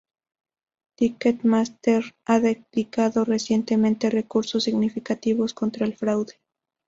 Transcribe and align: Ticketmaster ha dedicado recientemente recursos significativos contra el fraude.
Ticketmaster 0.95 2.15
ha 2.25 2.39
dedicado 2.39 3.23
recientemente 3.23 4.09
recursos 4.09 4.63
significativos 4.63 5.53
contra 5.53 5.85
el 5.85 5.93
fraude. 5.95 6.39